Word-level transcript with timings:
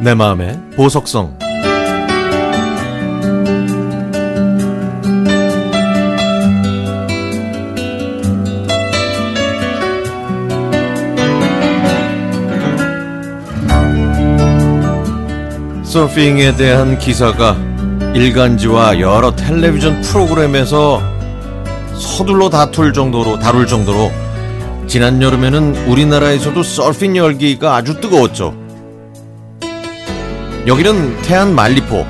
내 0.00 0.14
마음의 0.14 0.60
보석성 0.76 1.36
서핑에 15.82 16.54
대한 16.54 16.96
기사가 16.98 17.56
일간지와 18.14 19.00
여러 19.00 19.34
텔레비전 19.34 20.00
프로그램에서 20.02 21.02
서둘러 21.94 22.50
다툴 22.50 22.92
정도로 22.92 23.40
다룰 23.40 23.66
정도로 23.66 24.12
지난 24.86 25.20
여름에는 25.20 25.88
우리나라에서도 25.88 26.62
서핑 26.62 27.16
열기가 27.16 27.74
아주 27.74 28.00
뜨거웠죠. 28.00 28.67
여기는 30.68 31.22
태안 31.22 31.54
말리포. 31.54 32.06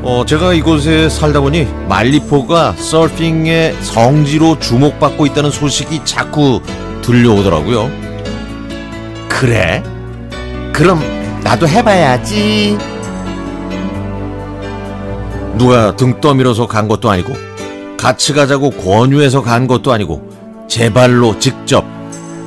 어, 0.00 0.24
제가 0.26 0.54
이곳에 0.54 1.10
살다 1.10 1.42
보니 1.42 1.68
말리포가 1.86 2.72
서핑의 2.72 3.76
성지로 3.82 4.58
주목받고 4.58 5.26
있다는 5.26 5.50
소식이 5.50 6.06
자꾸 6.06 6.62
들려오더라고요. 7.02 7.90
그래? 9.28 9.82
그럼 10.72 11.02
나도 11.44 11.68
해봐야지. 11.68 12.78
누가 15.58 15.94
등 15.96 16.18
떠밀어서 16.22 16.66
간 16.66 16.88
것도 16.88 17.10
아니고 17.10 17.34
같이 17.98 18.32
가자고 18.32 18.70
권유해서 18.70 19.42
간 19.42 19.66
것도 19.66 19.92
아니고 19.92 20.30
제 20.66 20.90
발로 20.90 21.38
직접 21.38 21.84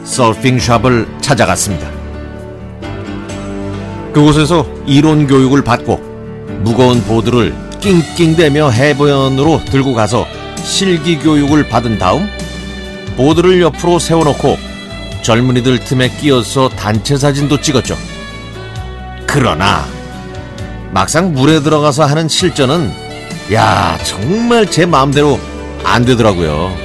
서핑 0.06 0.58
샵을 0.58 1.08
찾아갔습니다. 1.22 2.01
그곳에서 4.14 4.66
이론 4.86 5.28
교육을 5.28 5.64
받고 5.64 5.98
무거운 6.64 7.02
보드를 7.04 7.56
낑낑대며 7.80 8.70
해변으로 8.70 9.64
들고 9.66 9.94
가서 9.94 10.28
실기 10.64 11.18
교육을 11.18 11.70
받은 11.70 11.98
다음 11.98 12.28
보드를 13.16 13.62
옆으로 13.62 14.00
세워놓고 14.00 14.58
젊은이들 15.24 15.80
틈에 15.80 16.10
끼어서 16.10 16.70
단체 16.70 17.18
사진도 17.18 17.60
찍었죠. 17.60 17.98
그러나 19.26 19.86
막상 20.92 21.34
물에 21.34 21.62
들어가서 21.62 22.06
하는 22.06 22.28
실전은 22.28 22.92
야 23.54 23.98
정말 24.04 24.70
제 24.70 24.86
마음대로 24.86 25.40
안 25.84 26.06
되더라고요. 26.06 26.76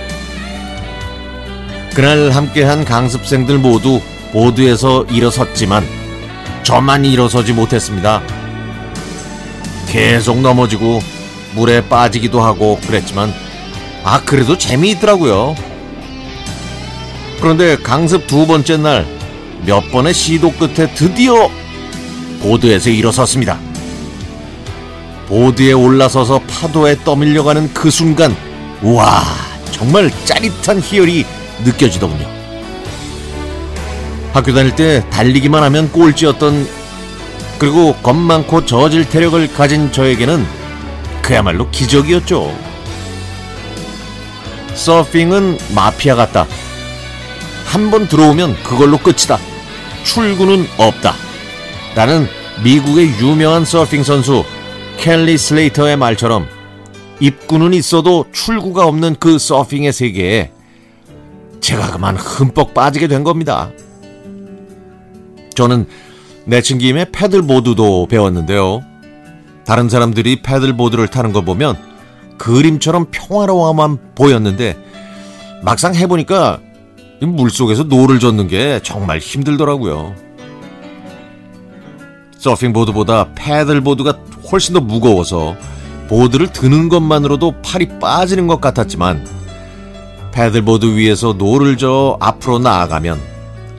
그날 1.95 2.31
함께한 2.31 2.85
강습생들 2.85 3.59
모두 3.59 4.01
보드에서 4.33 5.05
일어섰지만 5.11 5.85
저만 6.67 7.05
일어서지 7.05 7.53
못했습니다. 7.53 8.23
계속 9.89 10.41
넘어지고 10.41 11.01
물에 11.55 11.89
빠지기도 11.89 12.43
하고 12.43 12.79
그랬지만 12.87 13.33
아 14.03 14.21
그래도 14.23 14.59
재미있더라고요. 14.59 15.55
그런데 17.41 17.77
강습 17.77 18.27
두 18.27 18.47
번째 18.47 18.77
날 18.79 19.17
몇 19.67 19.91
번의 19.91 20.15
시도 20.15 20.53
끝에 20.53 20.93
드디어 20.95 21.51
보드에서 22.41 22.91
일어섰습니다. 22.91 23.59
보드에 25.27 25.73
올라서서 25.73 26.41
파도에 26.49 26.97
떠밀려가는 27.05 27.75
그 27.75 27.91
순간 27.91 28.37
와 28.83 29.23
정말 29.73 30.11
짜릿한 30.25 30.81
희열이 30.81 31.27
느껴지더군요. 31.65 32.36
학교 34.37 34.53
다닐 34.53 34.77
때 34.77 35.03
달리기만 35.09 35.63
하면 35.63 35.91
꼴찌였던 35.93 36.69
그리고 37.59 37.95
겁 38.03 38.15
많고 38.15 38.67
저질 38.67 39.09
태력을 39.09 39.51
가진 39.55 39.91
저에게는 39.91 40.45
그야말로 41.23 41.71
기적이었죠. 41.71 42.55
서핑은 44.75 45.57
마피아 45.75 46.17
같다. 46.17 46.47
한 47.65 47.91
번 47.91 48.09
들어오면 48.09 48.63
그걸로 48.63 48.99
끝이다. 48.99 49.39
출구는 50.05 50.67
없다. 50.77 51.15
라는 51.95 52.29
미국의 52.63 53.19
유명한 53.19 53.65
서핑 53.65 54.03
선수 54.03 54.45
켈리 54.99 55.39
슬레이터의 55.39 55.97
말처럼 55.97 56.47
입구는 57.21 57.73
있어도 57.73 58.27
출구가 58.33 58.85
없는 58.85 59.17
그 59.19 59.39
서핑의 59.39 59.95
세계에 59.95 60.51
제가 61.63 61.91
그만 61.93 62.17
흠뻑 62.17 62.75
빠지게 62.75 63.09
된 63.09 63.25
겁니다. 63.25 63.71
저는 65.57 65.87
내친 66.45 66.79
김에 66.79 67.07
패들보드도 67.11 68.07
배웠는데요. 68.09 68.83
다른 69.65 69.89
사람들이 69.89 70.43
패들보드를 70.43 71.09
타는 71.09 71.33
거 71.33 71.41
보면 71.41 71.77
그림처럼 72.39 73.07
평화로워만 73.11 73.99
보였는데 74.15 74.77
막상 75.63 75.95
해보니까 75.95 76.61
물속에서 77.21 77.85
노를 77.85 78.21
젓는 78.21 78.47
게 78.47 78.79
정말 78.85 79.19
힘들더라고요. 79.19 80.15
서핑보드보다 82.39 83.31
패들보드가 83.35 84.19
훨씬 84.53 84.75
더 84.75 84.81
무거워서 84.81 85.57
보드를 86.09 86.53
드는 86.53 86.89
것만으로도 86.89 87.63
팔이 87.63 87.99
빠지는 87.99 88.47
것 88.47 88.61
같았지만 88.61 89.27
패들보드 90.33 90.95
위에서 90.95 91.33
노를 91.33 91.79
저어 91.79 92.19
앞으로 92.21 92.59
나아가면 92.59 93.19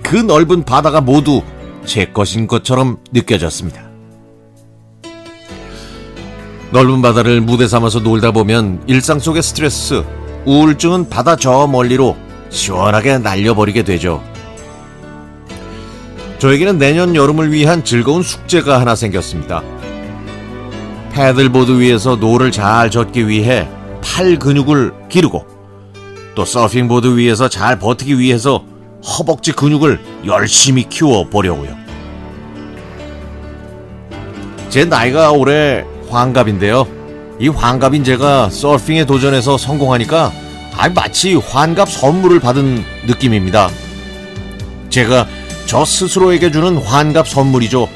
그 0.01 0.15
넓은 0.15 0.63
바다가 0.63 0.99
모두 0.99 1.43
제 1.87 2.05
것인 2.05 2.45
것처럼 2.47 2.97
느껴졌습니다. 3.11 3.87
넓은 6.71 7.01
바다를 7.01 7.39
무대 7.41 7.67
삼아서 7.67 8.01
놀다 8.01 8.31
보면 8.31 8.83
일상 8.87 9.19
속의 9.19 9.41
스트레스, 9.41 10.03
우울증은 10.45 11.09
바다 11.09 11.37
저 11.37 11.65
멀리로 11.65 12.17
시원하게 12.49 13.19
날려버리게 13.19 13.83
되죠. 13.83 14.21
저에게는 16.39 16.77
내년 16.77 17.15
여름을 17.15 17.51
위한 17.51 17.83
즐거운 17.83 18.21
숙제가 18.21 18.79
하나 18.79 18.93
생겼습니다. 18.93 19.63
패들보드 21.13 21.79
위에서 21.79 22.17
노를 22.17 22.51
잘 22.51 22.91
젓기 22.91 23.27
위해 23.27 23.67
팔 24.03 24.37
근육을 24.37 24.93
기르고 25.09 25.47
또 26.35 26.45
서핑보드 26.45 27.17
위에서 27.17 27.49
잘 27.49 27.79
버티기 27.79 28.19
위해서 28.19 28.63
허벅지 29.07 29.53
근육을 29.53 29.99
열심히 30.25 30.83
키워 30.83 31.27
보려고요. 31.29 31.75
제 34.69 34.83
나이가 34.83 35.31
올해 35.31 35.85
환갑인데요. 36.09 36.87
이 37.39 37.47
환갑인 37.47 38.03
제가 38.03 38.49
서핑에 38.49 39.05
도전해서 39.05 39.57
성공하니까 39.57 40.31
아 40.75 40.89
마치 40.89 41.35
환갑 41.35 41.89
선물을 41.89 42.39
받은 42.39 42.83
느낌입니다. 43.07 43.69
제가 44.89 45.27
저 45.65 45.85
스스로에게 45.85 46.51
주는 46.51 46.77
환갑 46.77 47.27
선물이죠. 47.27 47.87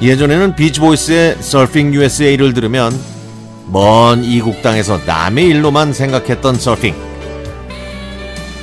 예전에는 0.00 0.56
비치보이스의 0.56 1.36
서핑 1.40 1.92
USA를 1.92 2.54
들으면 2.54 2.98
먼 3.66 4.24
이국 4.24 4.62
땅에서 4.62 4.98
남의 5.06 5.46
일로만 5.46 5.92
생각했던 5.92 6.54
서핑. 6.56 7.09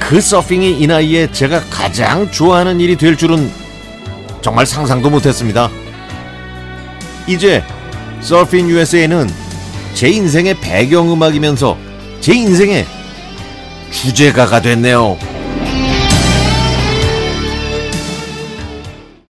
그 0.07 0.21
서핑이 0.21 0.79
이 0.79 0.87
나이에 0.87 1.29
제가 1.33 1.59
가장 1.69 2.31
좋아하는 2.31 2.79
일이 2.79 2.95
될 2.95 3.17
줄은 3.17 3.51
정말 4.41 4.65
상상도 4.65 5.09
못했습니다. 5.09 5.69
이제 7.27 7.61
서핑 8.21 8.69
USA는 8.69 9.29
제 9.93 10.07
인생의 10.07 10.61
배경음악이면서 10.61 11.77
제 12.21 12.33
인생의 12.33 12.85
주제가가 13.91 14.61
됐네요. 14.61 15.17